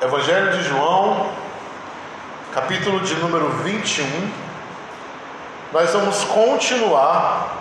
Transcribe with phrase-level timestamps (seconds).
[0.00, 1.28] Evangelho de João,
[2.54, 4.06] capítulo de número 21.
[5.72, 7.52] Nós vamos continuar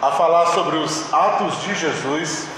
[0.00, 2.48] a falar sobre os atos de Jesus.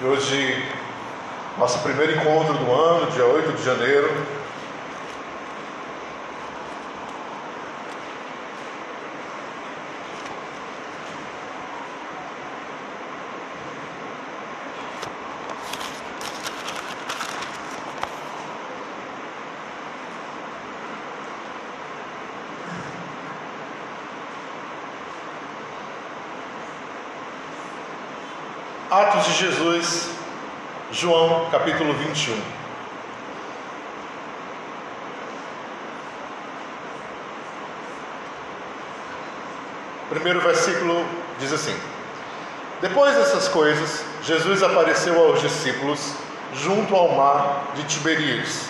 [0.00, 0.66] E hoje,
[1.58, 4.40] nosso primeiro encontro do ano, dia 8 de janeiro.
[28.90, 30.08] Atos de Jesus,
[31.00, 32.38] João capítulo 21.
[40.10, 41.06] Primeiro versículo
[41.38, 41.74] diz assim:
[42.82, 46.16] Depois dessas coisas, Jesus apareceu aos discípulos
[46.52, 48.68] junto ao mar de Tiberíades.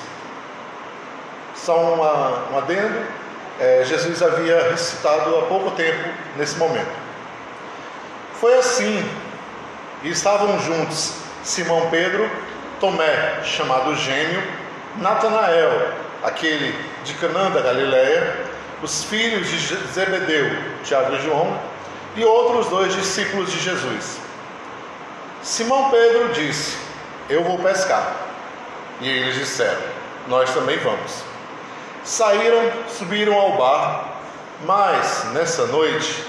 [1.56, 3.06] Só uma, um adendo:
[3.58, 6.94] é, Jesus havia ressuscitado há pouco tempo nesse momento.
[8.34, 9.04] Foi assim
[10.04, 12.30] e estavam juntos Simão Pedro,
[12.78, 14.42] Tomé, chamado Gêmeo,
[14.98, 16.74] Natanael, aquele
[17.04, 18.36] de Canaã da Galiléia,
[18.82, 20.50] os filhos de Zebedeu,
[20.84, 21.58] Tiago e João,
[22.16, 24.18] e outros dois discípulos de Jesus.
[25.42, 26.76] Simão Pedro disse:
[27.28, 28.12] Eu vou pescar.
[29.00, 29.80] E eles disseram:
[30.26, 31.22] Nós também vamos.
[32.04, 34.14] Saíram, subiram ao bar,
[34.64, 36.24] mas nessa noite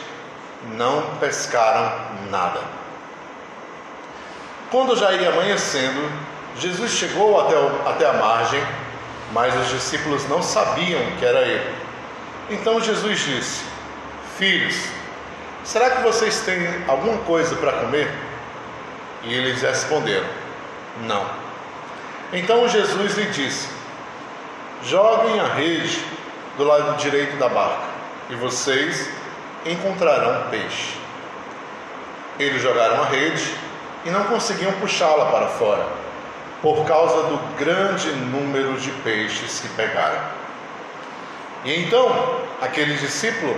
[0.77, 1.91] não pescaram
[2.29, 2.80] nada.
[4.71, 6.09] Quando já ia amanhecendo,
[6.57, 8.63] Jesus chegou até, o, até a margem,
[9.33, 11.75] mas os discípulos não sabiam que era ele.
[12.49, 13.65] Então Jesus disse:
[14.37, 14.85] Filhos,
[15.65, 18.09] será que vocês têm alguma coisa para comer?
[19.23, 20.27] E eles responderam:
[21.01, 21.25] Não.
[22.31, 23.67] Então Jesus lhe disse:
[24.85, 26.01] Joguem a rede
[26.57, 27.89] do lado direito da barca,
[28.29, 29.09] e vocês
[29.65, 30.95] encontrarão peixe.
[32.39, 33.53] Eles jogaram a rede
[34.05, 35.85] e não conseguiam puxá-la para fora,
[36.61, 40.21] por causa do grande número de peixes que pegaram.
[41.63, 43.55] E então, aquele discípulo,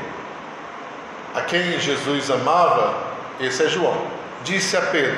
[1.33, 2.93] a quem Jesus amava,
[3.39, 4.05] esse é João,
[4.43, 5.17] disse a Pedro: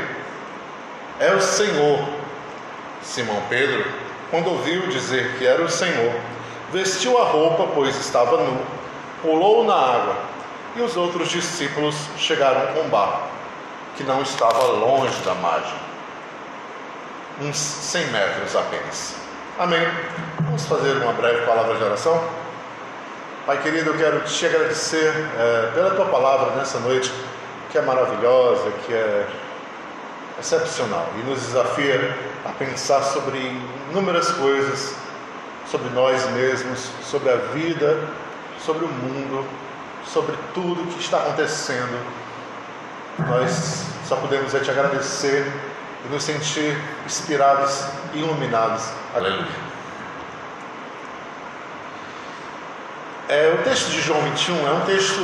[1.20, 2.26] É o Senhor.
[3.02, 3.86] Simão Pedro,
[4.32, 6.12] quando ouviu dizer que era o Senhor,
[6.74, 8.60] vestiu a roupa, pois estava nu,
[9.22, 10.16] pulou na água,
[10.76, 13.35] e os outros discípulos chegaram com barco
[13.96, 15.80] que não estava longe da margem,
[17.42, 19.16] uns 100 metros apenas.
[19.58, 19.88] Amém.
[20.42, 22.22] Vamos fazer uma breve palavra de oração.
[23.46, 27.12] Pai querido, eu quero te agradecer é, pela tua palavra nessa noite,
[27.72, 29.28] que é maravilhosa, que é
[30.40, 33.38] excepcional e nos desafia a pensar sobre
[33.92, 34.96] inúmeras coisas,
[35.70, 37.98] sobre nós mesmos, sobre a vida,
[38.60, 39.46] sobre o mundo,
[40.06, 42.25] sobre tudo que está acontecendo
[43.20, 45.52] nós só podemos te agradecer
[46.06, 48.90] e nos sentir inspirados e iluminados.
[49.16, 49.66] Aleluia.
[53.28, 55.24] É, o texto de João 21 é um texto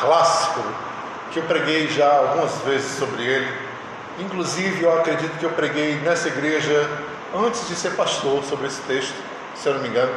[0.00, 0.62] clássico
[1.30, 3.50] que eu preguei já algumas vezes sobre ele.
[4.18, 6.86] Inclusive, eu acredito que eu preguei nessa igreja
[7.34, 9.14] antes de ser pastor sobre esse texto,
[9.54, 10.12] se eu não me engano.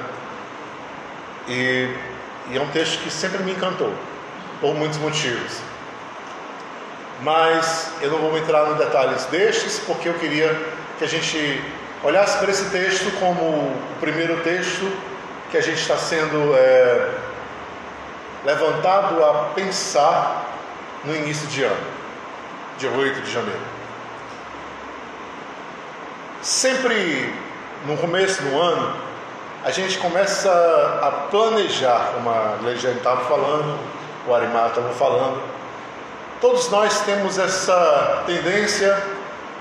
[1.47, 1.95] E,
[2.49, 3.93] e é um texto que sempre me encantou,
[4.59, 5.61] por muitos motivos
[7.21, 10.49] mas eu não vou entrar nos detalhes destes, porque eu queria
[10.97, 11.61] que a gente
[12.03, 14.91] olhasse para esse texto como o primeiro texto
[15.51, 17.09] que a gente está sendo é,
[18.43, 20.45] levantado a pensar
[21.03, 21.87] no início de ano,
[22.77, 23.61] dia 8 de janeiro.
[26.41, 27.33] Sempre
[27.85, 28.95] no começo do ano,
[29.63, 30.51] a gente começa
[31.01, 33.79] a planejar, como a Legiane estava falando,
[34.27, 35.41] o Arimar estava falando,
[36.41, 39.01] Todos nós temos essa tendência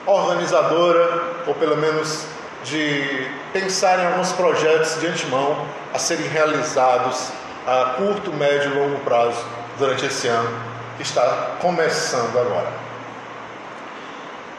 [0.06, 2.26] organizadora, ou pelo menos
[2.64, 7.30] de pensar em alguns projetos de antemão a serem realizados
[7.66, 9.44] a curto, médio e longo prazo
[9.78, 10.50] durante esse ano
[10.96, 12.72] que está começando agora.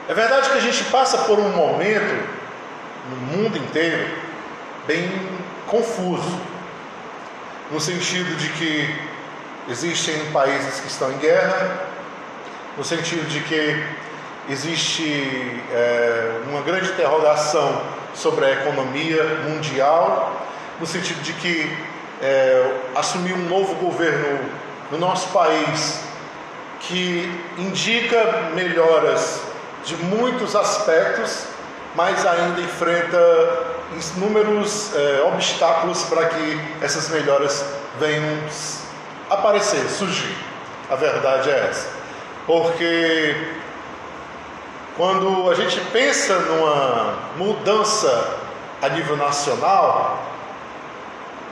[0.07, 2.29] É verdade que a gente passa por um momento
[3.09, 4.07] no mundo inteiro
[4.87, 5.09] bem
[5.67, 6.39] confuso,
[7.71, 8.95] no sentido de que
[9.67, 11.84] existem países que estão em guerra,
[12.77, 13.83] no sentido de que
[14.49, 17.81] existe é, uma grande interrogação
[18.13, 20.45] sobre a economia mundial,
[20.79, 21.77] no sentido de que
[22.21, 24.39] é, assumir um novo governo
[24.91, 26.01] no nosso país
[26.81, 29.41] que indica melhoras
[29.83, 31.45] de muitos aspectos,
[31.95, 33.17] mas ainda enfrenta
[34.17, 37.65] inúmeros é, obstáculos para que essas melhoras
[37.99, 38.37] venham
[39.29, 40.35] aparecer, surgir.
[40.89, 42.04] A verdade é essa.
[42.45, 43.35] Porque
[44.95, 48.37] quando a gente pensa numa mudança
[48.81, 50.19] a nível nacional,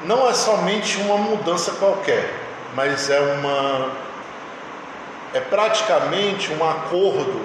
[0.06, 2.34] não é somente uma mudança qualquer,
[2.76, 3.92] mas é uma
[5.34, 7.42] é praticamente um acordo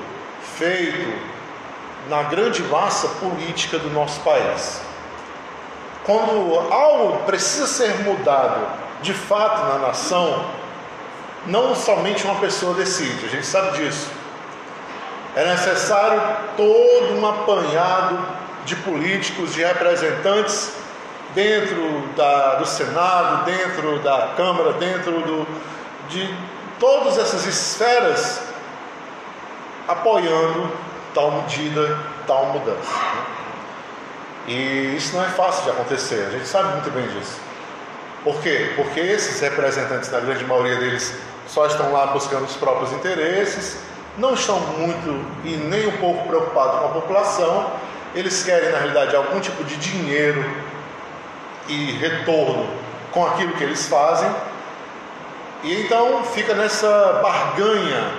[0.59, 1.11] feito
[2.09, 4.83] na grande massa política do nosso país.
[6.05, 8.67] Quando algo precisa ser mudado
[9.01, 10.45] de fato na nação,
[11.47, 14.11] não somente uma pessoa decide, a gente sabe disso.
[15.37, 16.21] É necessário
[16.57, 18.19] todo um apanhado
[18.65, 20.73] de políticos, de representantes
[21.35, 25.47] dentro da, do Senado, dentro da Câmara, dentro do,
[26.09, 26.35] de
[26.79, 28.41] todas essas esferas
[29.87, 30.71] apoiando
[31.15, 32.93] tal medida, tal mudança.
[32.93, 33.25] Né?
[34.49, 37.48] E isso não é fácil de acontecer, a gente sabe muito bem disso.
[38.29, 38.73] Por quê?
[38.77, 41.15] Porque esses representantes, na grande maioria deles,
[41.47, 43.79] só estão lá buscando os próprios interesses,
[44.19, 47.73] não estão muito e nem um pouco preocupados com a população,
[48.15, 50.45] eles querem, na realidade, algum tipo de dinheiro
[51.69, 52.69] e retorno
[53.13, 54.31] com aquilo que eles fazem,
[55.65, 58.13] e então fica nessa barganha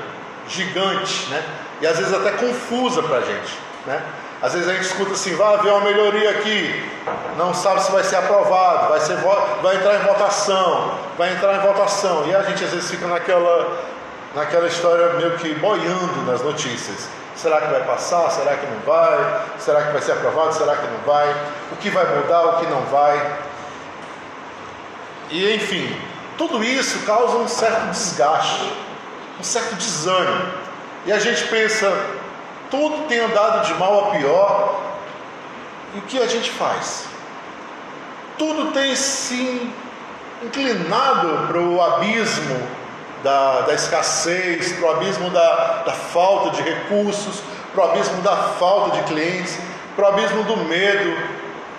[0.48, 1.44] gigante, né?
[1.82, 3.54] E às vezes até confusa para a gente,
[3.86, 4.02] né?
[4.42, 6.90] Às vezes a gente escuta assim, vai haver uma melhoria aqui,
[7.38, 9.18] não sabe se vai ser aprovado, vai, ser,
[9.62, 12.26] vai entrar em votação, vai entrar em votação.
[12.28, 13.78] E a gente às vezes fica naquela,
[14.34, 17.10] naquela história meio que boiando nas notícias.
[17.36, 18.30] Será que vai passar?
[18.32, 19.42] Será que não vai?
[19.58, 20.54] Será que vai ser aprovado?
[20.54, 21.30] Será que não vai?
[21.72, 22.44] O que vai mudar?
[22.44, 23.40] O que não vai?
[25.30, 25.96] E enfim,
[26.38, 28.74] tudo isso causa um certo desgaste,
[29.40, 30.46] um certo desânimo.
[31.06, 31.92] E a gente pensa,
[32.70, 34.82] tudo tem andado de mal a pior,
[35.96, 37.06] e o que a gente faz?
[38.38, 39.72] Tudo tem se
[40.44, 42.68] inclinado para o abismo
[43.24, 47.42] da, da escassez, para o abismo da, da falta de recursos,
[47.74, 49.58] para o abismo da falta de clientes,
[49.96, 51.18] para o abismo do medo.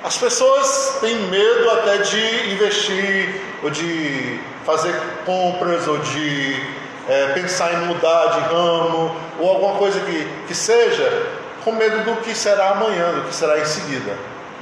[0.02, 4.94] As pessoas têm medo até de investir, ou de fazer
[5.25, 6.81] compras, ou de
[7.11, 11.27] é, pensar em mudar de ramo ou alguma coisa que, que seja,
[11.65, 14.17] com medo do que será amanhã, do que será em seguida.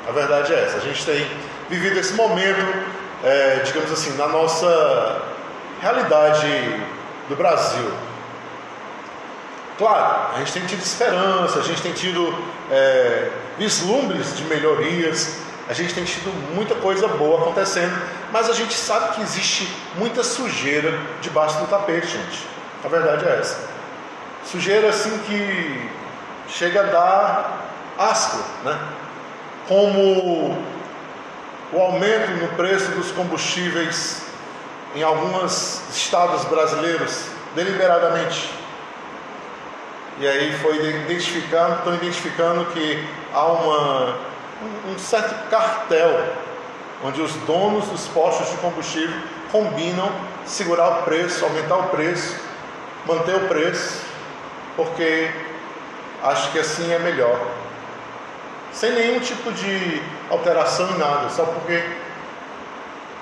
[0.09, 0.79] A verdade é essa.
[0.79, 1.31] A gente tem
[1.69, 2.65] vivido esse momento,
[3.23, 5.21] é, digamos assim, na nossa
[5.83, 6.49] realidade
[7.29, 7.93] do Brasil.
[9.77, 12.35] Claro, a gente tem tido esperança, a gente tem tido
[12.71, 13.29] é,
[13.59, 15.37] vislumbres de melhorias,
[15.69, 17.95] a gente tem tido muita coisa boa acontecendo,
[18.33, 22.47] mas a gente sabe que existe muita sujeira debaixo do tapete, gente.
[22.85, 23.69] A verdade é essa.
[24.45, 25.91] Sujeira assim que
[26.49, 27.59] chega a dar
[27.99, 28.79] asco, né?
[29.67, 30.57] Como
[31.73, 34.23] o aumento no preço dos combustíveis
[34.95, 38.51] em alguns estados brasileiros, deliberadamente.
[40.19, 44.29] E aí foi identificando, estão identificando que há uma
[44.89, 46.33] um certo cartel,
[47.05, 49.17] onde os donos dos postos de combustível
[49.53, 50.11] combinam
[50.45, 52.37] segurar o preço, aumentar o preço,
[53.07, 54.03] manter o preço,
[54.77, 55.31] porque
[56.23, 57.41] acho que assim é melhor.
[58.73, 61.83] Sem nenhum tipo de alteração em nada, só porque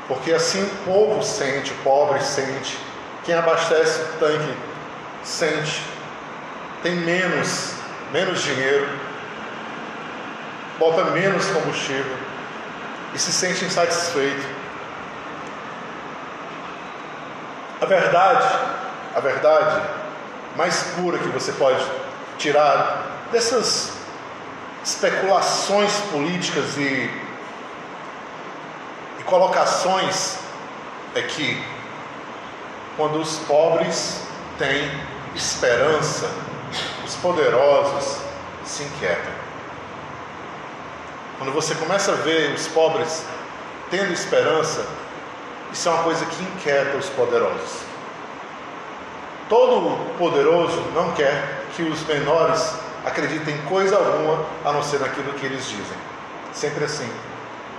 [0.08, 2.78] porque assim o povo sente, o pobre sente,
[3.24, 4.54] quem abastece o tanque
[5.24, 5.82] sente,
[6.80, 7.74] tem menos,
[8.12, 8.88] menos dinheiro,
[10.78, 12.25] bota menos combustível
[13.16, 14.46] e se sente insatisfeito.
[17.80, 18.46] A verdade,
[19.14, 19.88] a verdade
[20.54, 21.82] mais pura que você pode
[22.36, 23.94] tirar dessas
[24.84, 27.10] especulações políticas e,
[29.18, 30.36] e colocações
[31.14, 31.64] é que
[32.98, 34.26] quando os pobres
[34.58, 34.90] têm
[35.34, 36.30] esperança,
[37.02, 38.18] os poderosos
[38.62, 39.45] se inquietam.
[41.38, 43.24] Quando você começa a ver os pobres
[43.90, 44.86] tendo esperança,
[45.72, 47.80] isso é uma coisa que inquieta os poderosos.
[49.48, 52.74] Todo poderoso não quer que os menores
[53.04, 55.96] acreditem em coisa alguma a não ser naquilo que eles dizem.
[56.52, 57.08] Sempre assim.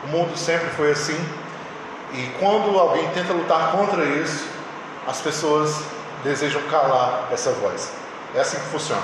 [0.03, 1.19] O mundo sempre foi assim.
[2.13, 4.47] E quando alguém tenta lutar contra isso,
[5.07, 5.81] as pessoas
[6.23, 7.91] desejam calar essa voz.
[8.35, 9.03] É assim que funciona.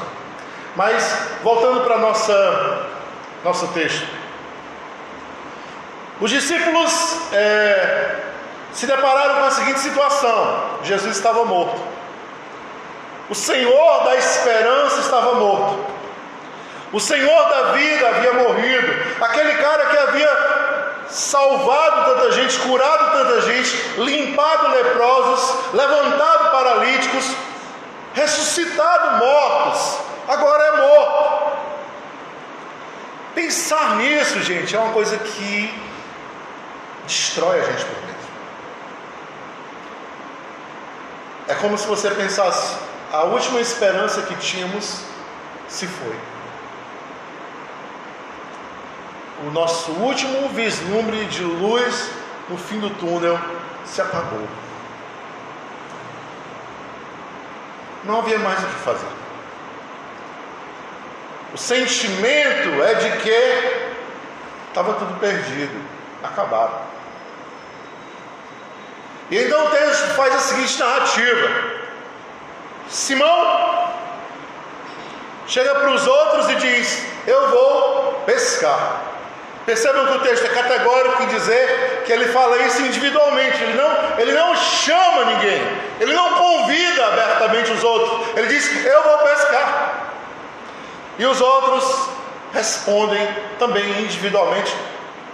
[0.76, 4.23] Mas voltando para nosso texto.
[6.20, 8.16] Os discípulos é,
[8.72, 11.82] se depararam com a seguinte situação: Jesus estava morto.
[13.30, 15.86] O Senhor da esperança estava morto.
[16.92, 18.94] O Senhor da vida havia morrido.
[19.22, 20.54] Aquele cara que havia
[21.10, 27.26] salvado tanta gente, curado tanta gente, limpado leprosos, levantado paralíticos,
[28.14, 31.54] ressuscitado mortos, agora é morto.
[33.36, 35.74] Pensar nisso, gente, é uma coisa que
[37.06, 38.14] destrói a gente por dentro.
[41.48, 42.78] É como se você pensasse:
[43.12, 45.02] a última esperança que tínhamos
[45.68, 46.16] se foi.
[49.46, 52.10] O nosso último vislumbre de luz
[52.50, 53.38] no fim do túnel
[53.86, 54.48] se apagou.
[58.06, 59.08] Não havia mais o que fazer.
[61.54, 63.94] O sentimento é de que
[64.70, 65.80] estava tudo perdido,
[66.24, 66.93] acabado.
[69.34, 71.50] E então o texto faz a seguinte narrativa:
[72.88, 73.90] Simão
[75.48, 79.02] chega para os outros e diz: Eu vou pescar.
[79.66, 84.20] Percebam que o texto é categórico em dizer que ele fala isso individualmente, ele não,
[84.20, 85.62] ele não chama ninguém,
[86.00, 90.12] ele não convida abertamente os outros, ele diz: Eu vou pescar.
[91.18, 92.08] E os outros
[92.54, 94.76] respondem também individualmente: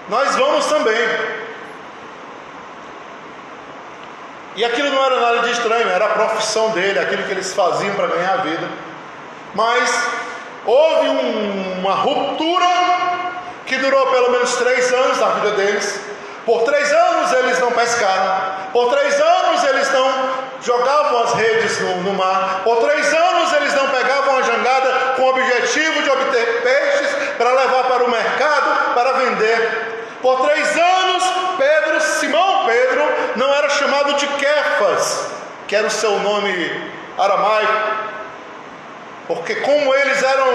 [0.07, 1.38] Nós vamos também.
[4.59, 7.95] E aquilo não era nada de estranho, era a profissão dele, aquilo que eles faziam
[7.95, 8.67] para ganhar a vida.
[9.55, 9.89] Mas
[10.65, 12.67] houve um, uma ruptura
[13.65, 16.01] que durou pelo menos três anos na vida deles.
[16.45, 18.41] Por três anos eles não pescaram.
[18.73, 20.29] Por três anos eles não
[20.61, 22.59] jogavam as redes no, no, mar.
[22.65, 27.49] Por três anos eles não pegavam a jangada com o objetivo de obter peixes para
[27.53, 29.88] levar para o mercado para vender.
[30.21, 31.23] Por três anos,
[31.57, 33.03] Pedro, Simão Pedro,
[33.37, 35.27] não era chamado de Kefas,
[35.67, 37.73] que era o seu nome aramaico,
[39.27, 40.47] porque como eles eram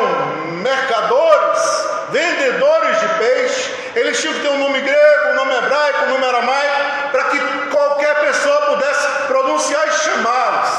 [0.62, 6.10] mercadores, vendedores de peixe, eles tinham que ter um nome grego, um nome hebraico, um
[6.10, 7.38] nome aramaico, para que
[7.70, 10.70] qualquer pessoa pudesse pronunciar e chamá-los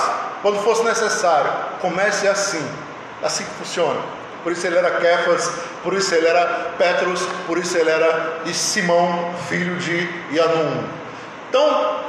[0.41, 1.51] quando fosse necessário.
[1.81, 2.69] Comece assim,
[3.23, 3.99] assim que funciona.
[4.45, 6.45] Por isso ele era Kefas, por isso ele era
[6.77, 10.87] Petros, por isso ele era Simão, filho de Yanum.
[11.49, 11.99] Então,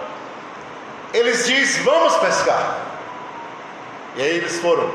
[1.14, 2.76] eles dizem: Vamos pescar.
[4.16, 4.94] E aí eles foram.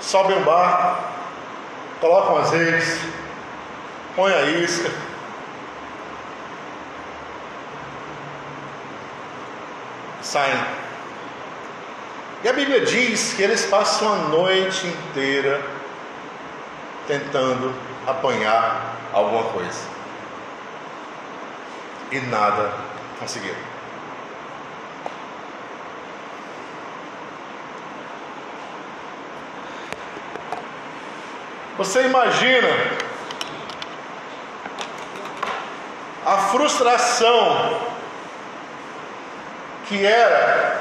[0.00, 1.04] Sobem um barco,
[2.00, 3.00] colocam as redes,
[4.16, 4.90] põem a isca.
[10.22, 10.79] Saem.
[12.42, 15.60] E a Bíblia diz que eles passam a noite inteira
[17.06, 17.74] tentando
[18.06, 19.80] apanhar alguma coisa.
[22.10, 22.72] E nada
[23.18, 23.70] conseguiram.
[31.76, 32.68] Você imagina
[36.24, 37.80] a frustração
[39.88, 40.79] que era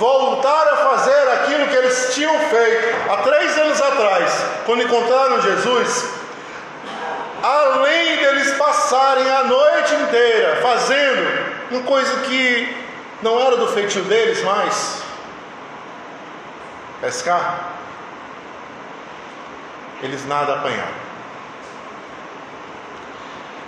[0.00, 4.32] voltar a fazer aquilo que eles tinham feito há três anos atrás,
[4.64, 6.08] quando encontraram Jesus,
[7.42, 12.74] além deles passarem a noite inteira fazendo uma coisa que
[13.20, 15.02] não era do feitio deles mais
[17.02, 17.72] pescar
[20.02, 21.10] eles nada apanharam.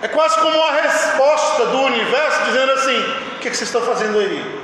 [0.01, 2.99] É quase como uma resposta do universo dizendo assim:
[3.37, 4.62] o que, vocês estão fazendo aí?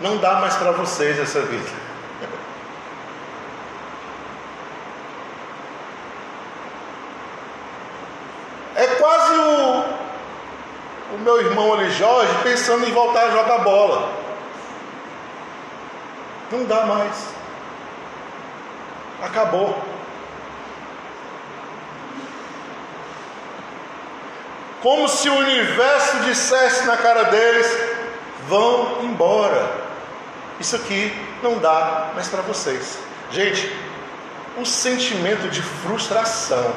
[0.00, 1.86] Não dá mais para vocês essa vida.
[8.74, 9.84] É quase o,
[11.14, 14.12] o meu irmão ali, Jorge, pensando em voltar a jogar bola.
[16.52, 17.28] Não dá mais.
[19.22, 19.82] Acabou.
[24.82, 27.66] Como se o universo dissesse na cara deles:
[28.46, 29.85] vão embora.
[30.58, 32.98] Isso aqui não dá mais para vocês.
[33.30, 33.70] Gente,
[34.56, 36.72] o sentimento de frustração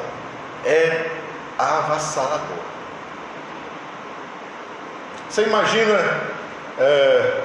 [0.65, 1.09] é
[1.57, 2.57] avassalador.
[5.29, 5.93] Você imagina
[6.77, 7.43] é,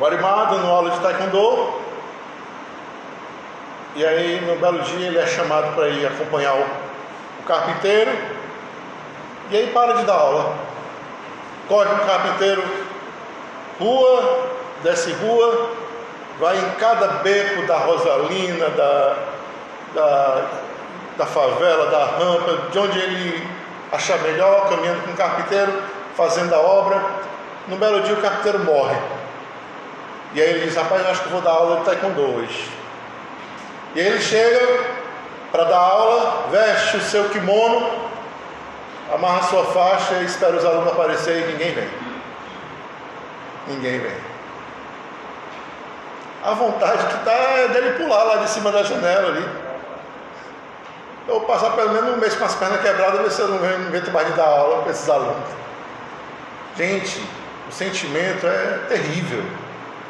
[0.00, 1.84] o Arimado no aula de Taekwondo,
[3.96, 8.10] e aí, no belo dia, ele é chamado para ir acompanhar o, o carpinteiro.
[9.52, 10.56] E aí, para de dar aula.
[11.68, 12.64] Corre o carpinteiro,
[13.78, 14.46] rua,
[14.82, 15.70] desce rua,
[16.38, 19.16] vai em cada beco da Rosalina, da,
[19.94, 20.42] da,
[21.16, 23.48] da favela, da rampa, de onde ele
[23.92, 25.72] achar melhor, caminhando com o carpinteiro,
[26.16, 27.00] fazendo a obra.
[27.68, 28.96] No belo dia o carpinteiro morre.
[30.34, 32.68] E aí ele diz, rapaz, acho que vou dar aula de taekwondo hoje.
[33.94, 34.94] E aí ele chega
[35.52, 37.88] para dar aula, veste o seu kimono,
[39.12, 42.03] amarra a sua faixa e espera os alunos aparecerem e ninguém vem.
[43.66, 44.16] Ninguém vem.
[46.44, 49.48] A vontade que está é dele pular lá de cima da janela ali.
[51.26, 53.86] Eu vou passar pelo menos um mês com as pernas quebradas, ver se eu não
[53.86, 55.48] invento mais de dar aula para esses alunos.
[56.76, 57.26] Gente,
[57.66, 59.42] o sentimento é terrível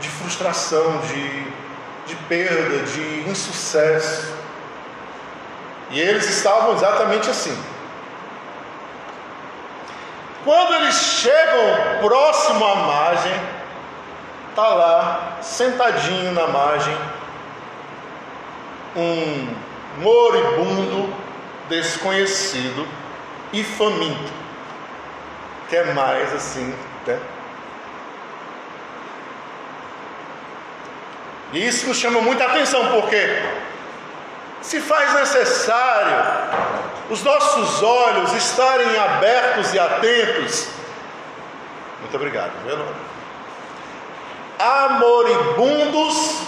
[0.00, 1.44] de frustração, de,
[2.06, 4.34] de perda, de insucesso.
[5.90, 7.56] E eles estavam exatamente assim.
[10.44, 13.32] Quando eles chegam próximo à margem,
[14.50, 16.96] está lá, sentadinho na margem,
[18.94, 19.54] um
[19.98, 21.12] moribundo,
[21.68, 22.86] desconhecido
[23.52, 24.32] e faminto.
[25.70, 26.74] Quer é mais assim,
[27.06, 27.18] né?
[31.54, 33.42] E isso nos chama muita atenção, porque
[34.64, 36.16] se faz necessário
[37.10, 40.68] os nossos olhos estarem abertos e atentos.
[42.00, 42.78] Muito obrigado, meu.
[44.58, 46.40] Amoribundos,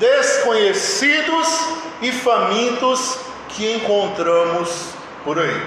[0.00, 1.68] desconhecidos
[2.02, 4.90] e famintos que encontramos
[5.24, 5.66] por aí.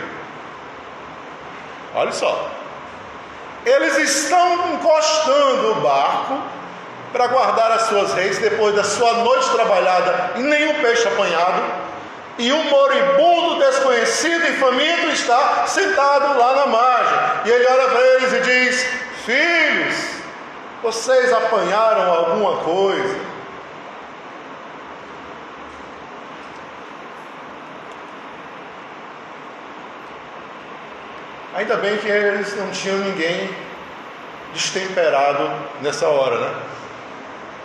[1.96, 2.52] Olha só.
[3.66, 6.42] Eles estão encostando o barco
[7.12, 11.90] para guardar as suas reis depois da sua noite trabalhada e nenhum peixe apanhado.
[12.38, 17.18] E um moribundo desconhecido e faminto está sentado lá na margem.
[17.46, 18.86] E ele olha para eles e diz:
[19.26, 19.96] Filhos,
[20.82, 23.20] vocês apanharam alguma coisa?
[31.56, 33.50] Ainda bem que eles não tinham ninguém
[34.54, 35.52] destemperado
[35.82, 36.79] nessa hora, né?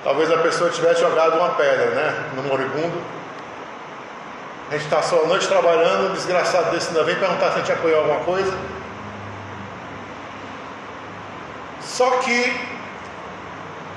[0.05, 2.31] Talvez a pessoa tivesse jogado uma pedra, né?
[2.37, 3.03] No moribundo.
[4.69, 7.59] A gente está só a noite trabalhando, um desgraçado desse ainda vem perguntar se a
[7.61, 8.53] gente apoiou alguma coisa.
[11.81, 12.61] Só que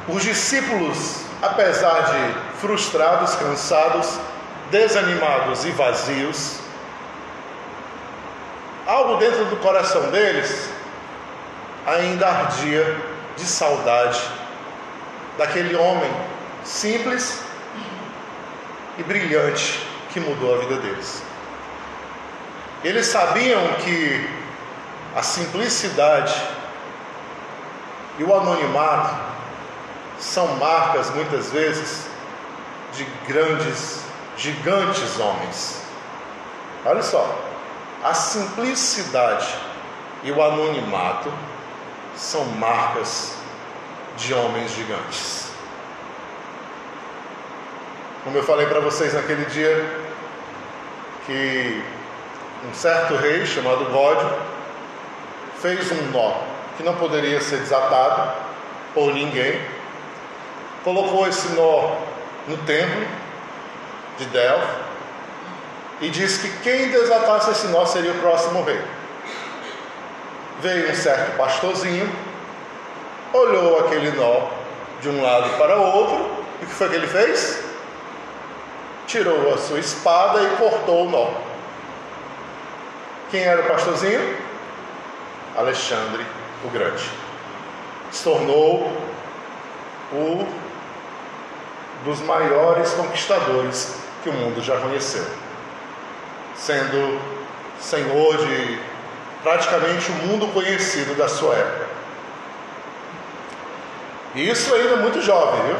[0.07, 4.17] os discípulos, apesar de frustrados, cansados,
[4.71, 6.59] desanimados e vazios,
[8.85, 10.69] algo dentro do coração deles
[11.85, 12.95] ainda ardia
[13.35, 14.46] de saudade
[15.37, 16.11] daquele homem
[16.63, 17.41] simples
[18.97, 21.21] e brilhante que mudou a vida deles.
[22.83, 24.29] Eles sabiam que
[25.15, 26.33] a simplicidade
[28.19, 29.15] e o anonimato
[30.19, 32.07] são marcas muitas vezes
[32.93, 34.01] de grandes,
[34.35, 35.81] gigantes homens.
[36.85, 37.39] Olha só,
[38.03, 39.47] a simplicidade
[40.23, 41.31] e o anonimato
[42.15, 43.36] são marcas
[44.17, 45.51] de homens gigantes.
[48.23, 49.85] Como eu falei para vocês naquele dia,
[51.25, 51.81] que
[52.69, 54.29] um certo rei chamado Gódio
[55.61, 56.41] fez um nó
[56.75, 58.33] que não poderia ser desatado
[58.93, 59.61] por ninguém,
[60.83, 61.95] colocou esse nó
[62.47, 63.07] no templo
[64.17, 64.87] de Delphi
[66.01, 68.81] e disse que quem desatasse esse nó seria o próximo rei.
[70.61, 72.09] Veio um certo pastorzinho,
[73.33, 74.47] olhou aquele nó
[75.01, 77.63] de um lado para o outro, e o que foi que ele fez?
[79.05, 81.29] Tirou a sua espada e cortou o nó.
[83.29, 84.37] Quem era o pastorzinho?
[85.55, 86.25] Alexandre
[86.65, 87.09] o Grande.
[88.11, 88.91] Se tornou
[90.13, 90.47] o
[92.05, 95.25] dos maiores conquistadores que o mundo já conheceu,
[96.55, 97.19] sendo
[97.79, 98.79] senhor de
[99.43, 101.87] praticamente o mundo conhecido da sua época.
[104.35, 105.77] E isso ainda muito jovem, viu?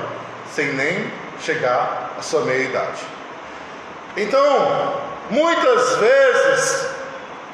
[0.54, 3.02] Sem nem chegar à sua meia-idade.
[4.16, 6.88] Então, muitas vezes,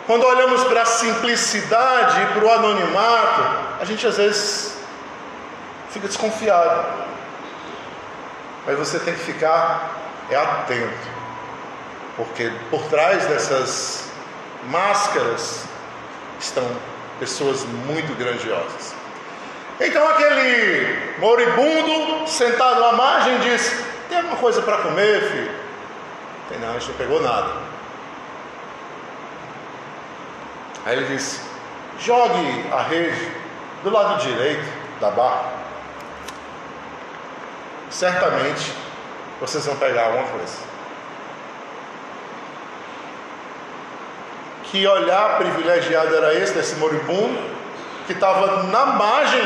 [0.08, 3.42] quando olhamos para a simplicidade e para o anonimato,
[3.82, 4.78] a gente às vezes
[5.90, 7.04] fica desconfiado.
[8.66, 11.10] Mas você tem que ficar é atento,
[12.16, 14.10] porque por trás dessas
[14.70, 15.66] máscaras
[16.40, 16.66] estão
[17.20, 18.93] pessoas muito grandiosas.
[19.80, 25.52] Então aquele moribundo sentado à margem disse: Tem alguma coisa para comer, filho?
[26.50, 27.54] Tem não, a gente não pegou nada.
[30.86, 31.42] Aí ele disse:
[32.00, 33.32] Jogue a rede
[33.84, 34.66] do lado direito
[35.00, 35.52] da barra.
[37.90, 38.74] Certamente
[39.40, 40.74] vocês vão pegar alguma coisa.
[44.74, 47.40] que olhar privilegiado era esse desse moribundo,
[48.06, 49.42] que estava na margem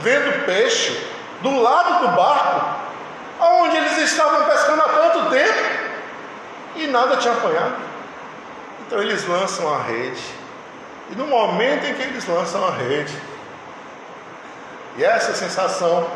[0.00, 1.06] vendo peixe,
[1.40, 2.82] do lado do barco,
[3.40, 5.58] onde eles estavam pescando há tanto tempo
[6.76, 7.74] e nada tinha apanhado.
[8.86, 10.22] Então eles lançam a rede,
[11.10, 13.14] e no momento em que eles lançam a rede,
[14.96, 16.06] e essa sensação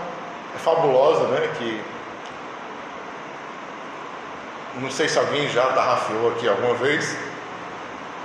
[0.54, 1.48] é fabulosa, né?
[1.58, 1.82] Que
[4.76, 7.16] não sei se alguém já tarrafiou aqui alguma vez,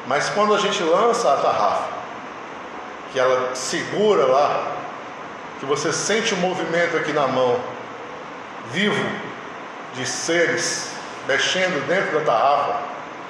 [0.07, 2.00] mas quando a gente lança a tarrafa,
[3.11, 4.77] que ela segura lá,
[5.59, 7.59] que você sente o movimento aqui na mão,
[8.71, 9.05] vivo,
[9.93, 10.89] de seres
[11.27, 12.79] mexendo dentro da tarrafa,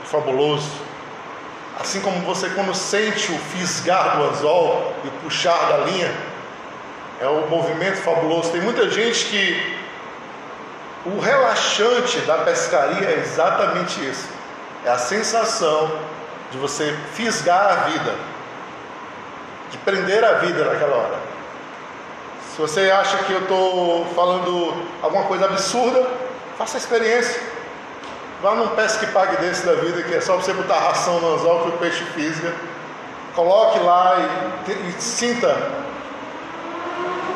[0.04, 0.70] é fabuloso.
[1.80, 6.14] Assim como você quando sente o fisgar do anzol e puxar da linha,
[7.20, 8.52] é um movimento fabuloso.
[8.52, 9.82] Tem muita gente que
[11.06, 14.28] o relaxante da pescaria é exatamente isso.
[14.86, 15.92] É a sensação
[16.52, 18.16] de você fisgar a vida,
[19.72, 21.20] de prender a vida naquela hora.
[22.52, 26.06] Se você acha que eu estou falando alguma coisa absurda,
[26.58, 27.42] faça a experiência.
[28.42, 31.64] Vá num pesque pague desse da vida, que é só você botar ração no anzol
[31.64, 32.54] que o peixe fisga.
[33.36, 34.18] Coloque lá
[34.68, 35.56] e, e sinta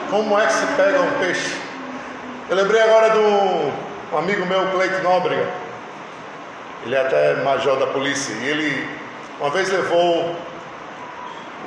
[0.10, 1.56] como é que se pega um peixe.
[2.50, 5.48] Eu lembrei agora de um, amigo meu, Cleiton Nóbrega.
[6.86, 8.34] Ele é até major da polícia.
[8.34, 8.89] E ele
[9.39, 10.36] uma vez levou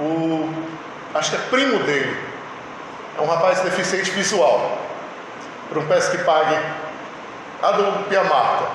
[0.00, 0.48] o.
[1.14, 2.16] Acho que é primo dele.
[3.18, 4.78] É um rapaz deficiente visual.
[5.68, 6.56] Para um pesque pague.
[7.62, 8.68] A do Pia Marta.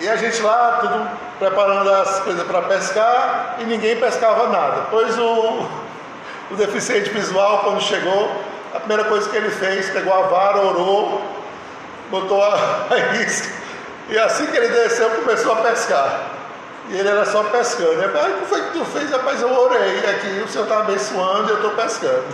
[0.00, 1.08] E a gente lá, tudo
[1.38, 4.86] preparando as coisas para pescar e ninguém pescava nada.
[4.90, 5.66] Pois o,
[6.50, 8.30] o deficiente visual, quando chegou,
[8.74, 11.22] a primeira coisa que ele fez, pegou a vara, orou,
[12.10, 13.52] botou a, a isca,
[14.08, 16.31] e assim que ele desceu, começou a pescar.
[16.88, 18.00] E ele era só pescando.
[18.18, 19.10] Aí, o que foi que tu fez?
[19.10, 22.24] Rapaz, eu orei aqui, o Senhor está abençoando e eu estou pescando.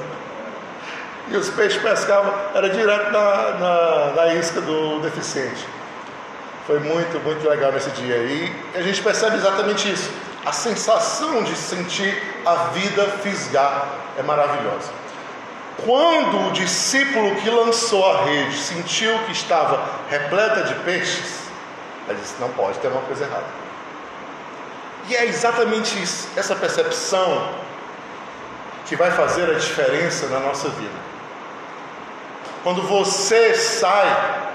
[1.30, 5.66] E os peixes pescavam, era direto na, na, na isca do deficiente.
[6.66, 8.16] Foi muito, muito legal nesse dia.
[8.16, 10.10] E a gente percebe exatamente isso.
[10.44, 13.86] A sensação de sentir a vida fisgar
[14.18, 14.90] é maravilhosa.
[15.84, 21.42] Quando o discípulo que lançou a rede sentiu que estava repleta de peixes,
[22.08, 23.67] ele disse: Não pode ter uma coisa errada.
[25.08, 27.54] E é exatamente isso, essa percepção
[28.86, 31.08] que vai fazer a diferença na nossa vida.
[32.62, 34.50] Quando você sai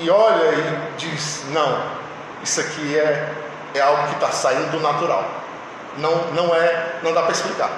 [0.00, 1.82] e olha e diz: Não,
[2.42, 3.34] isso aqui é,
[3.74, 5.24] é algo que está saindo do natural.
[5.96, 7.70] Não, não é, não dá para explicar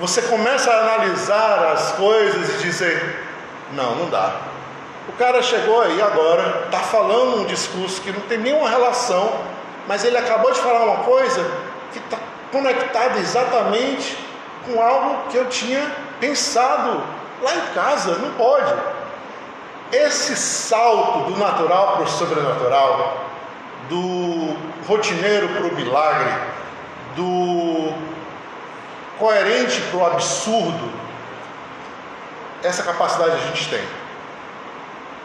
[0.00, 3.22] você começa a analisar as coisas e dizer:
[3.72, 4.34] não, não dá.
[5.06, 9.40] O cara chegou aí agora, está falando um discurso que não tem nenhuma relação,
[9.86, 11.44] mas ele acabou de falar uma coisa
[11.92, 12.18] que está
[12.52, 14.16] conectada exatamente
[14.66, 17.02] com algo que eu tinha pensado
[17.42, 18.16] lá em casa.
[18.18, 18.72] Não pode.
[19.92, 23.24] Esse salto do natural para o sobrenatural,
[23.88, 26.32] do rotineiro para o milagre,
[27.16, 27.92] do
[29.18, 30.92] coerente para o absurdo,
[32.62, 33.82] essa capacidade a gente tem.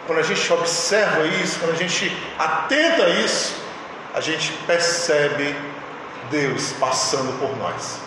[0.08, 3.65] Quando a gente observa isso, quando a gente atenta a isso,
[4.16, 5.54] a gente percebe
[6.32, 8.00] Deus passando por nós.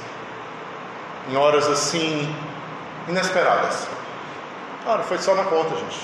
[1.29, 2.35] Em horas assim
[3.07, 3.87] inesperadas.
[4.83, 6.01] Claro, foi só na conta, gente.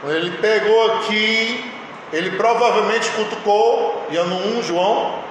[0.00, 1.70] Quando ele pegou aqui,
[2.10, 5.22] ele provavelmente cutucou, ia no 1 João,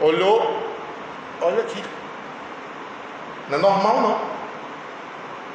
[0.00, 0.60] olhou,
[1.40, 1.84] olha aqui.
[3.48, 4.20] Não é normal, não.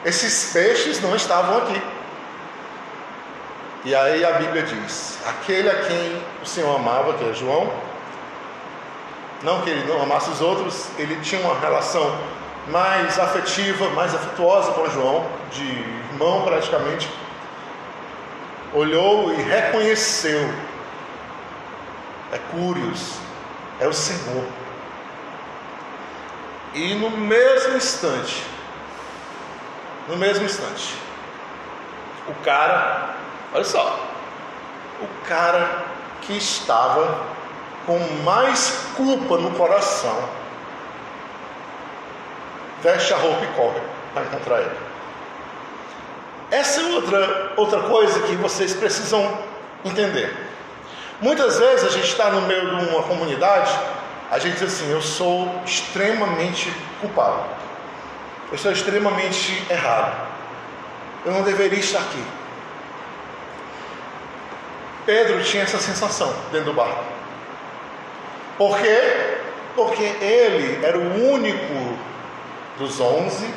[0.06, 1.82] Esses peixes não estavam aqui.
[3.86, 7.72] E aí a Bíblia diz: aquele a quem o Senhor amava, que é João,
[9.42, 12.18] não que ele não amasse os outros, ele tinha uma relação
[12.68, 17.10] mais afetiva, mais afetuosa com João, de irmão praticamente,
[18.74, 20.54] olhou e reconheceu:
[22.34, 23.14] é Cúrios,
[23.80, 24.46] é o Senhor.
[26.74, 28.44] E no mesmo instante,
[30.08, 30.96] no mesmo instante,
[32.28, 33.16] o cara,
[33.54, 34.00] olha só,
[35.02, 35.86] o cara
[36.22, 37.26] que estava
[37.86, 40.18] com mais culpa no coração,
[42.82, 43.82] veste a roupa e corre
[44.14, 44.78] para encontrar ele.
[46.52, 49.38] Essa é outra, outra coisa que vocês precisam
[49.86, 50.48] entender.
[51.22, 53.72] Muitas vezes a gente está no meio de uma comunidade
[54.32, 57.44] a gente diz assim: eu sou extremamente culpado,
[58.52, 60.28] eu sou extremamente errado,
[61.26, 62.24] eu não deveria estar aqui.
[65.10, 67.04] Pedro tinha essa sensação dentro do barco.
[68.60, 69.40] Por quê?
[69.76, 71.98] Porque ele era o único
[72.78, 73.52] dos onze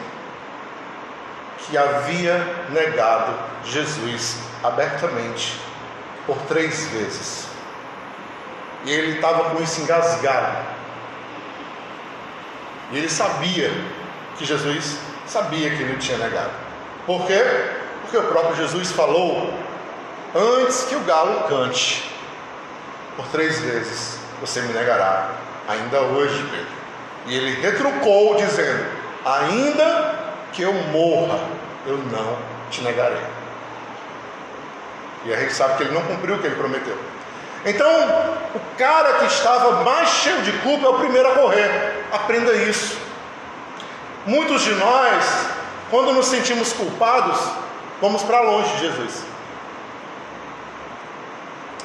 [1.58, 2.38] que havia
[2.70, 3.34] negado
[3.66, 5.60] Jesus abertamente
[6.26, 7.46] por três vezes.
[8.86, 10.56] E ele estava com isso engasgado.
[12.92, 13.70] E ele sabia
[14.38, 16.52] que Jesus sabia que ele tinha negado.
[17.04, 17.44] Por quê?
[18.00, 19.52] Porque o próprio Jesus falou
[20.34, 22.10] antes que o galo cante.
[23.16, 25.30] Por três vezes você me negará,
[25.68, 26.66] ainda hoje, Pedro.
[27.26, 28.84] E ele retrucou, dizendo:
[29.24, 30.14] Ainda
[30.52, 31.38] que eu morra,
[31.86, 32.38] eu não
[32.70, 33.22] te negarei.
[35.24, 36.98] E a gente sabe que ele não cumpriu o que ele prometeu.
[37.64, 37.88] Então,
[38.56, 42.04] o cara que estava mais cheio de culpa é o primeiro a correr.
[42.12, 42.98] Aprenda isso.
[44.26, 45.46] Muitos de nós,
[45.90, 47.38] quando nos sentimos culpados,
[48.00, 49.31] vamos para longe de Jesus.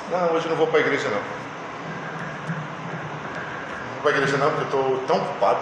[0.09, 1.17] Não, hoje não vou para a igreja não.
[1.17, 1.23] Não
[3.93, 5.59] vou para a igreja não, porque eu estou tão culpado.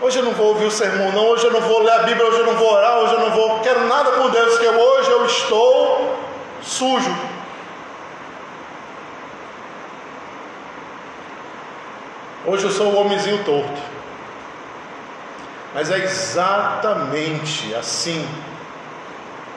[0.00, 1.26] Hoje eu não vou ouvir o sermão, não.
[1.28, 3.30] Hoje eu não vou ler a Bíblia, hoje eu não vou orar, hoje eu não
[3.30, 3.60] vou.
[3.60, 6.18] Quero nada com Deus, porque hoje eu estou
[6.62, 7.16] sujo.
[12.44, 13.80] Hoje eu sou o homenzinho torto.
[15.72, 18.26] Mas é exatamente assim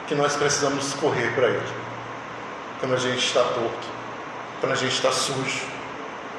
[0.06, 1.89] que nós precisamos correr para Ele.
[2.80, 3.88] Quando a gente está torto,
[4.60, 5.66] quando a gente está sujo,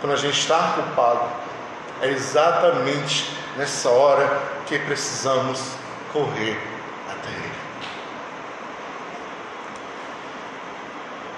[0.01, 1.29] quando a gente está culpado.
[2.01, 5.61] É exatamente nessa hora que precisamos
[6.11, 6.59] correr
[7.07, 7.51] até Ele.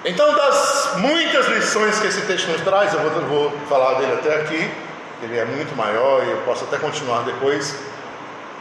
[0.06, 4.40] Então, das muitas lições que esse texto nos traz, eu vou, vou falar dele até
[4.40, 4.70] aqui,
[5.22, 7.76] ele é muito maior e eu posso até continuar depois,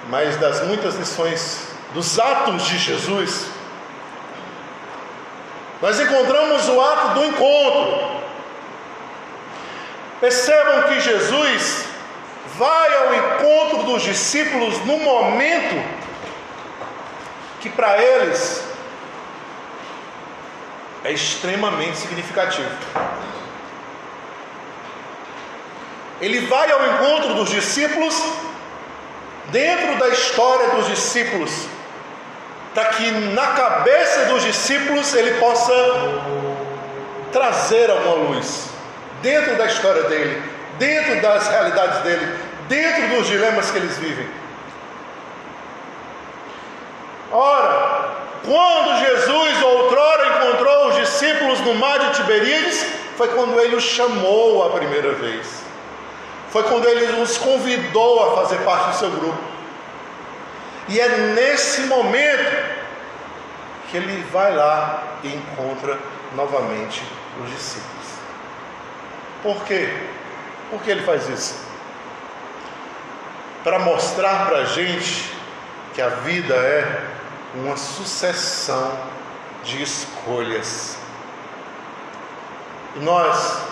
[0.10, 3.48] mas das muitas lições dos atos de Jesus,
[5.84, 8.24] nós encontramos o ato do encontro.
[10.22, 11.86] Percebam que Jesus
[12.58, 15.76] vai ao encontro dos discípulos no momento
[17.60, 18.64] que para eles
[21.04, 22.70] é extremamente significativo.
[26.22, 28.16] Ele vai ao encontro dos discípulos
[29.52, 31.68] dentro da história dos discípulos,
[32.74, 35.74] para que na cabeça dos discípulos ele possa
[37.32, 38.70] trazer alguma luz
[39.22, 40.42] dentro da história dele,
[40.78, 44.28] dentro das realidades dele, dentro dos dilemas que eles vivem.
[47.32, 48.10] Ora,
[48.46, 52.86] quando Jesus outrora encontrou os discípulos no mar de Tiberíades,
[53.18, 55.48] foi quando ele os chamou a primeira vez.
[56.52, 59.53] Foi quando ele os convidou a fazer parte do seu grupo.
[60.90, 62.74] E é nesse momento
[63.90, 65.98] que ele vai lá e encontra
[66.36, 67.04] novamente
[67.42, 68.08] os discípulos.
[69.42, 69.90] Por quê?
[70.70, 71.56] Por que ele faz isso?
[73.64, 75.32] Para mostrar para a gente
[75.94, 77.04] que a vida é
[77.56, 78.98] uma sucessão
[79.64, 80.98] de escolhas.
[82.96, 83.64] E nós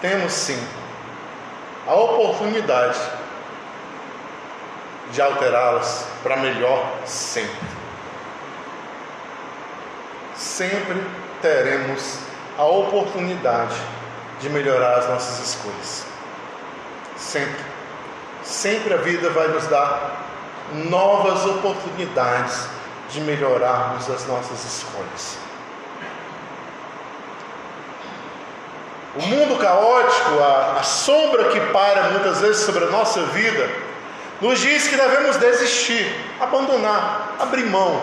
[0.00, 0.58] temos sim
[1.86, 2.98] a oportunidade
[5.12, 7.68] de alterá-las para melhor sempre.
[10.34, 11.02] Sempre
[11.40, 12.18] teremos
[12.58, 13.76] a oportunidade
[14.40, 16.04] de melhorar as nossas escolhas.
[17.16, 17.72] Sempre.
[18.42, 20.24] Sempre a vida vai nos dar
[20.72, 22.66] novas oportunidades
[23.10, 25.38] de melhorarmos as nossas escolhas.
[29.14, 33.68] O mundo caótico, a, a sombra que para muitas vezes sobre a nossa vida,
[34.42, 38.02] nos diz que devemos desistir, abandonar, abrir mão.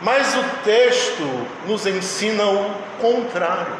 [0.00, 3.76] Mas o texto nos ensina o contrário.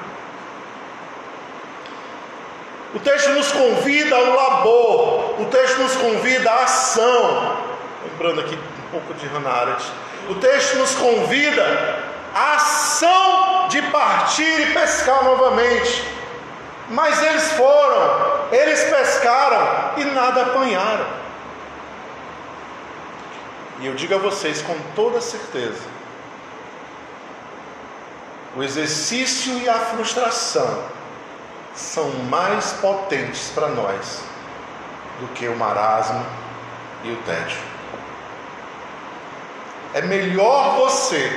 [2.94, 7.58] O texto nos convida ao labor, o texto nos convida à ação.
[8.10, 9.84] Lembrando aqui um pouco de Hannah Arendt.
[10.28, 12.02] O texto nos convida
[12.34, 16.04] a ação de partir e pescar novamente.
[16.88, 21.06] Mas eles foram, eles pescaram e nada apanharam.
[23.80, 25.82] E eu digo a vocês com toda certeza:
[28.56, 30.84] o exercício e a frustração
[31.74, 34.20] são mais potentes para nós
[35.20, 36.24] do que o marasmo
[37.02, 37.58] e o tédio.
[39.92, 41.30] É melhor você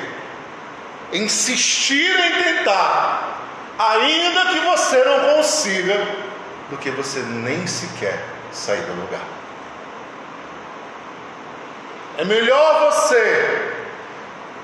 [1.11, 3.39] insistir em tentar,
[3.79, 6.26] ainda que você não consiga,
[6.69, 9.21] do que você nem sequer sair do lugar.
[12.17, 13.73] É melhor você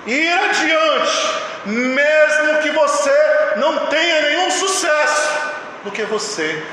[0.08, 5.52] ir adiante, mesmo que você não tenha nenhum sucesso,
[5.84, 6.66] do que você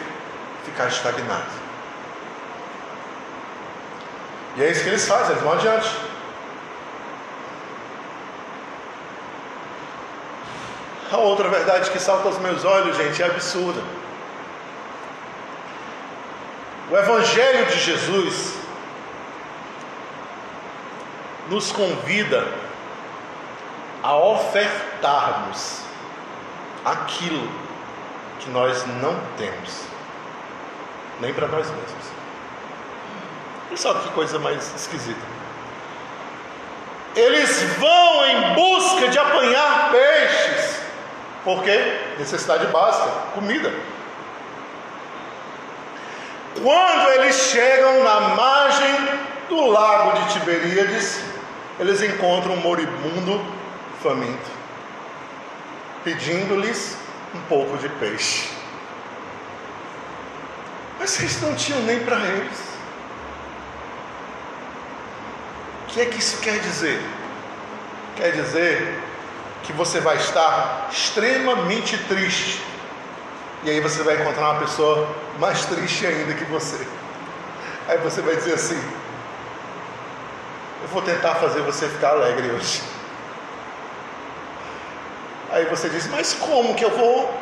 [0.65, 1.61] ficar estagnado.
[4.57, 5.91] E é isso que eles fazem, eles vão adiante.
[11.13, 13.83] A outra verdade que salta aos meus olhos, gente, é absurda.
[16.91, 18.55] O Evangelho de Jesus
[21.49, 22.53] nos convida
[24.03, 25.83] a ofertarmos
[26.85, 27.49] aquilo
[28.41, 29.85] que nós não temos,
[31.21, 32.11] nem para nós mesmos.
[33.69, 35.21] Olha só que coisa mais esquisita.
[37.15, 40.83] Eles vão em busca de apanhar peixes,
[41.45, 41.71] porque
[42.19, 43.73] necessidade básica, comida.
[46.55, 49.09] Quando eles chegam na margem
[49.49, 51.21] do lago de Tiberíades,
[51.79, 53.41] eles encontram um moribundo
[54.03, 54.51] faminto,
[56.05, 56.97] pedindo-lhes
[57.35, 58.49] um pouco de peixe.
[60.99, 62.59] Mas eles não tinham nem para eles.
[65.85, 67.01] O que é que isso quer dizer?
[68.17, 68.99] Quer dizer
[69.63, 72.63] que você vai estar extremamente triste.
[73.63, 75.07] E aí você vai encontrar uma pessoa
[75.39, 76.87] mais triste ainda que você.
[77.89, 78.81] Aí você vai dizer assim:
[80.83, 82.81] Eu vou tentar fazer você ficar alegre hoje.
[85.51, 87.35] Aí você diz: Mas como que eu vou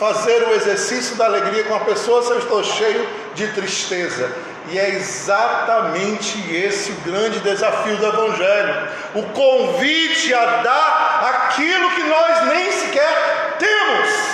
[0.00, 4.32] fazer o exercício da alegria com a pessoa se eu estou cheio de tristeza?
[4.68, 12.02] E é exatamente esse o grande desafio do Evangelho: o convite a dar aquilo que
[12.02, 14.31] nós nem sequer temos.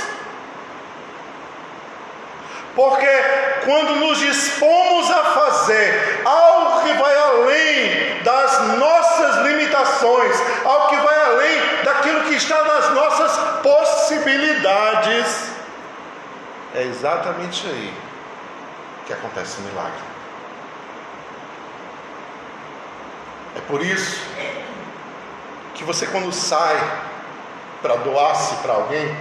[2.79, 3.11] Porque
[3.65, 11.25] quando nos dispomos a fazer algo que vai além das nossas limitações, algo que vai
[11.25, 15.51] além daquilo que está nas nossas possibilidades,
[16.73, 17.93] é exatamente aí
[19.07, 20.05] que acontece o milagre.
[23.57, 24.25] É por isso
[25.75, 26.77] que você, quando sai
[27.83, 29.17] para doar-se para alguém,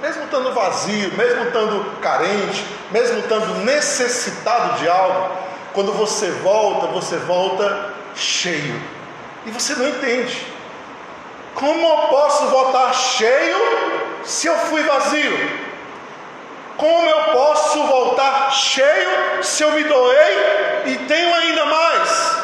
[0.00, 5.36] mesmo estando vazio, mesmo estando carente, mesmo estando necessitado de algo,
[5.72, 8.80] quando você volta, você volta cheio.
[9.44, 10.46] E você não entende.
[11.54, 13.56] Como eu posso voltar cheio
[14.24, 15.68] se eu fui vazio?
[16.76, 22.36] Como eu posso voltar cheio se eu me doei e tenho ainda mais?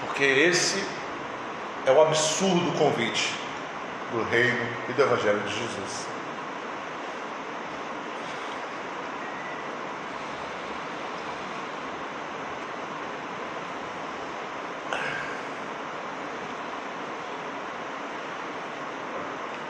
[0.00, 0.82] Porque esse
[1.86, 3.45] é o absurdo convite
[4.12, 6.06] do reino e do evangelho de Jesus.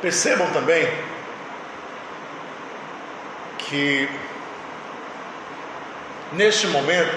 [0.03, 0.87] Percebam também
[3.59, 4.09] que
[6.33, 7.11] neste momento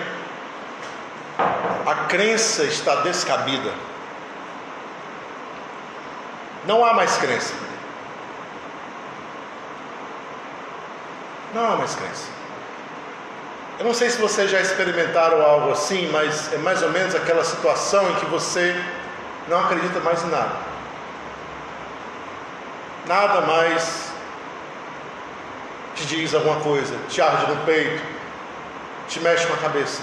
[1.86, 3.89] a crença está descabida.
[6.66, 7.54] Não há mais crença.
[11.54, 12.28] Não há mais crença.
[13.80, 17.44] Eu não sei se vocês já experimentaram algo assim, mas é mais ou menos aquela
[17.44, 18.76] situação em que você
[19.48, 20.52] não acredita mais em nada.
[23.08, 24.12] Nada mais
[25.96, 28.04] te diz alguma coisa, te arde no peito,
[29.08, 30.02] te mexe com a cabeça.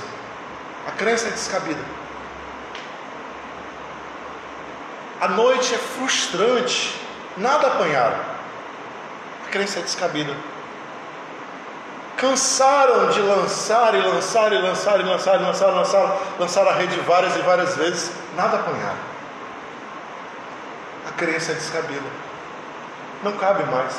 [0.87, 1.96] A crença é descabida.
[5.21, 7.01] A noite é frustrante,
[7.37, 8.19] nada apanharam.
[9.47, 10.35] A crença é descabida.
[12.17, 16.99] Cansaram de lançar e lançar e lançar e lançar e lançar, lançar, lançar a rede
[17.01, 18.99] várias e várias vezes, nada apanharam.
[21.09, 22.27] A crença é descabida.
[23.23, 23.95] Não cabe mais.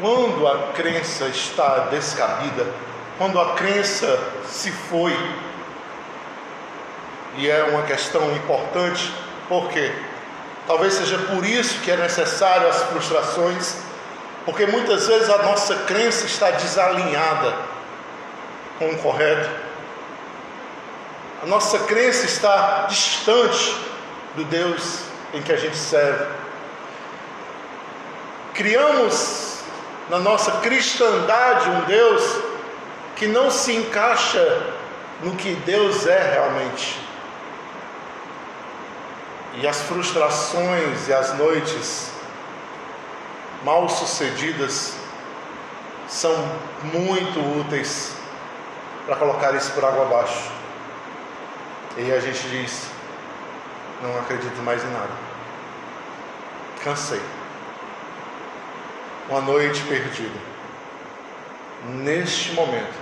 [0.00, 2.66] Quando a crença está descabida,
[3.16, 5.16] quando a crença se foi,
[7.36, 9.12] e é uma questão importante,
[9.48, 9.92] porque
[10.66, 13.76] talvez seja por isso que é necessário as frustrações,
[14.44, 17.54] porque muitas vezes a nossa crença está desalinhada
[18.78, 19.50] com o correto,
[21.42, 23.76] a nossa crença está distante
[24.34, 25.00] do Deus
[25.34, 26.24] em que a gente serve.
[28.54, 29.58] Criamos
[30.08, 32.22] na nossa cristandade um Deus
[33.16, 34.62] que não se encaixa
[35.22, 37.03] no que Deus é realmente.
[39.60, 42.10] E as frustrações e as noites
[43.62, 44.94] mal sucedidas
[46.08, 46.34] são
[46.92, 48.12] muito úteis
[49.06, 50.50] para colocar isso por água abaixo.
[51.96, 52.88] E a gente diz:
[54.02, 55.12] não acredito mais em nada.
[56.82, 57.22] Cansei.
[59.28, 60.38] Uma noite perdida.
[61.86, 62.94] Neste momento,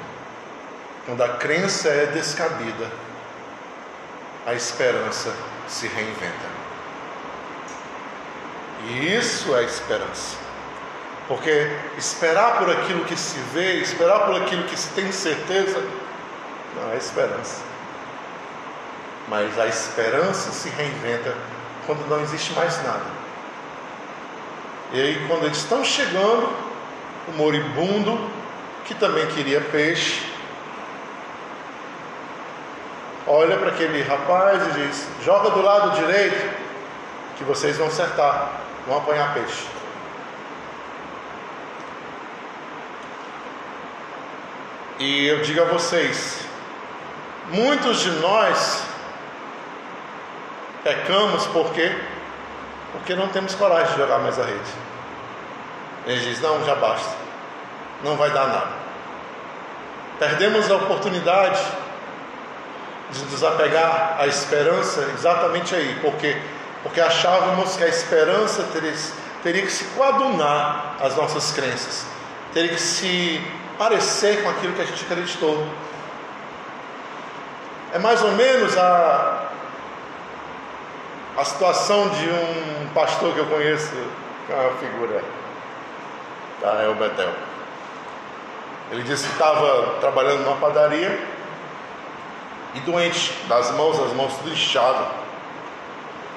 [1.06, 2.90] quando a crença é descabida,
[4.46, 5.34] a esperança
[5.68, 6.52] se reinventa.
[8.88, 10.36] E isso é esperança.
[11.28, 15.82] Porque esperar por aquilo que se vê, esperar por aquilo que se tem certeza,
[16.76, 17.62] não é esperança.
[19.28, 21.34] Mas a esperança se reinventa
[21.86, 23.22] quando não existe mais nada.
[24.92, 26.52] E aí, quando eles estão chegando,
[27.28, 28.30] o moribundo,
[28.84, 30.31] que também queria peixe,
[33.26, 36.54] olha para aquele rapaz e diz: Joga do lado direito,
[37.36, 38.50] que vocês vão acertar,
[38.86, 39.66] vão apanhar peixe.
[44.98, 46.46] E eu digo a vocês:
[47.50, 48.82] muitos de nós
[50.84, 51.96] pecamos porque
[52.92, 54.70] porque não temos coragem de jogar mais a rede.
[56.06, 57.16] Ele diz: não, já basta,
[58.04, 58.82] não vai dar nada.
[60.18, 61.60] Perdemos a oportunidade
[63.12, 66.36] de nos apegar à esperança exatamente aí, porque
[66.82, 68.94] porque achávamos que a esperança teria,
[69.42, 72.04] teria que se coadunar às nossas crenças,
[72.52, 73.40] teria que se
[73.78, 75.66] parecer com aquilo que a gente acreditou.
[77.94, 79.48] É mais ou menos a,
[81.36, 83.92] a situação de um pastor que eu conheço,
[84.46, 85.22] que é uma figura,
[86.60, 86.82] tá?
[86.82, 87.32] É o Betel.
[88.90, 91.18] Ele disse que estava trabalhando numa padaria
[92.74, 95.06] e doente, das mãos, as mãos tudo inchado.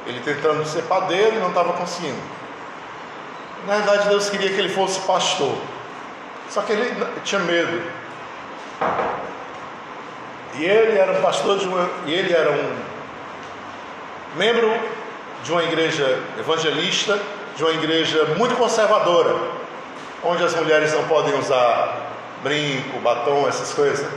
[0.06, 2.20] Ele tentando ser padeiro e não estava conseguindo.
[3.66, 5.56] Na verdade, Deus queria que ele fosse pastor.
[6.50, 7.82] Só que ele tinha medo.
[10.56, 12.76] E ele era um pastor de uma, e ele era um
[14.36, 14.72] membro
[15.44, 17.20] de uma igreja evangelista,
[17.56, 19.36] de uma igreja muito conservadora,
[20.24, 22.06] onde as mulheres não podem usar
[22.44, 24.08] brinco, batom, essas coisas.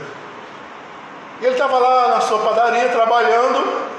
[1.41, 3.89] E ele estava lá na sua padaria trabalhando.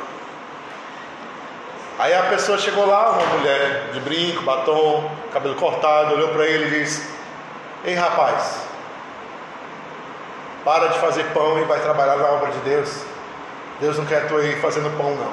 [1.98, 6.76] Aí a pessoa chegou lá, uma mulher de brinco, batom, cabelo cortado, olhou para ele
[6.76, 7.08] e disse:
[7.84, 8.64] Ei rapaz,
[10.64, 13.02] para de fazer pão e vai trabalhar na obra de Deus.
[13.80, 15.32] Deus não quer tu aí fazendo pão, não.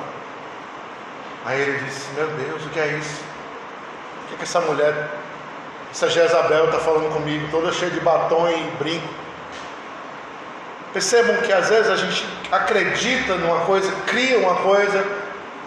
[1.45, 3.21] Aí ele disse: Meu Deus, o que é isso?
[4.23, 5.09] O que, é que essa mulher,
[5.91, 9.26] essa Jezabel está falando comigo, toda cheia de batom e brinco?
[10.93, 15.05] Percebam que às vezes a gente acredita numa coisa, cria uma coisa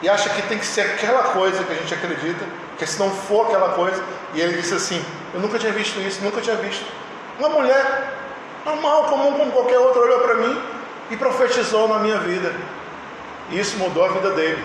[0.02, 2.44] e acha que tem que ser aquela coisa que a gente acredita,
[2.78, 4.02] que se não for aquela coisa,
[4.34, 5.04] e ele disse assim:
[5.34, 6.84] Eu nunca tinha visto isso, nunca tinha visto.
[7.38, 8.12] Uma mulher
[8.64, 10.60] normal, comum como qualquer outra, olhou para mim
[11.10, 12.52] e profetizou na minha vida.
[13.50, 14.62] E isso mudou a vida dele.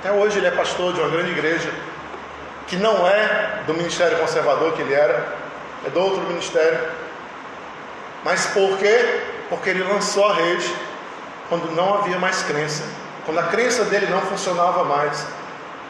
[0.00, 1.70] Até hoje ele é pastor de uma grande igreja,
[2.66, 5.34] que não é do ministério conservador que ele era,
[5.84, 6.78] é do outro ministério.
[8.24, 9.22] Mas por quê?
[9.48, 10.74] Porque ele lançou a rede
[11.48, 12.82] quando não havia mais crença,
[13.24, 15.24] quando a crença dele não funcionava mais.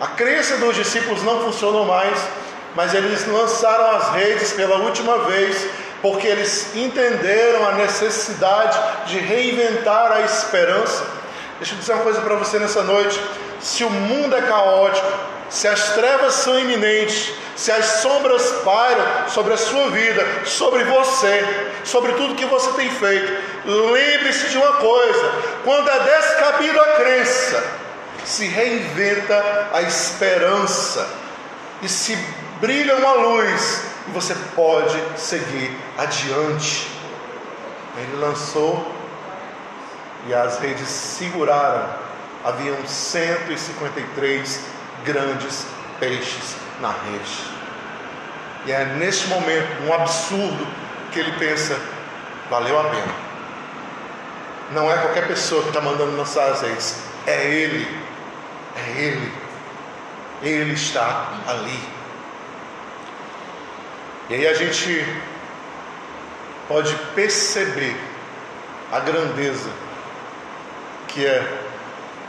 [0.00, 2.18] A crença dos discípulos não funcionou mais,
[2.74, 5.66] mas eles lançaram as redes pela última vez,
[6.02, 11.07] porque eles entenderam a necessidade de reinventar a esperança.
[11.59, 13.18] Deixa eu dizer uma coisa para você nessa noite:
[13.61, 15.07] se o mundo é caótico,
[15.48, 21.42] se as trevas são iminentes, se as sombras pairam sobre a sua vida, sobre você,
[21.84, 23.32] sobre tudo que você tem feito,
[23.64, 25.32] lembre-se de uma coisa:
[25.64, 27.64] quando é descabido a crença,
[28.24, 31.09] se reinventa a esperança
[31.80, 32.16] e se
[32.61, 36.88] brilha uma luz e você pode seguir adiante.
[37.96, 38.86] Ele lançou
[40.26, 42.05] e as redes seguraram.
[42.47, 44.61] Haviam 153
[45.05, 45.66] grandes
[45.99, 47.57] peixes na rede.
[48.66, 50.64] E é neste momento, um absurdo,
[51.11, 51.76] que ele pensa:
[52.49, 53.14] valeu a pena.
[54.70, 56.12] Não é qualquer pessoa que está mandando
[56.61, 57.84] redes, é ele.
[58.76, 59.32] É ele.
[60.42, 61.80] Ele está ali.
[64.30, 65.05] E aí a gente
[66.68, 67.97] pode perceber
[68.92, 69.70] a grandeza
[71.09, 71.65] que é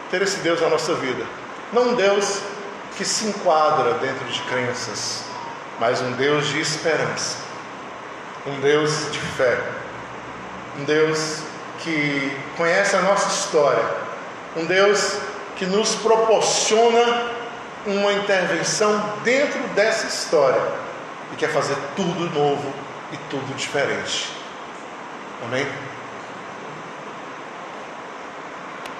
[0.09, 1.25] ter esse Deus na nossa vida.
[1.71, 2.41] Não um Deus
[2.97, 5.23] que se enquadra dentro de crenças,
[5.79, 7.37] mas um Deus de esperança,
[8.45, 9.59] um Deus de fé,
[10.79, 11.41] um Deus
[11.79, 13.83] que conhece a nossa história,
[14.55, 15.17] um Deus
[15.55, 17.31] que nos proporciona
[17.85, 20.61] uma intervenção dentro dessa história
[21.31, 22.73] e quer fazer tudo novo
[23.11, 24.31] e tudo diferente.
[25.45, 25.67] Amém?